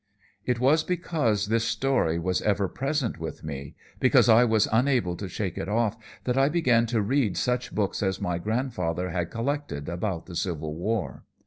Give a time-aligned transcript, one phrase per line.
[0.47, 5.29] "It was because this story was ever present with me, because I was unable to
[5.29, 9.87] shake it off, that I began to read such books as my grandfather had collected
[9.87, 11.25] upon the Civil War.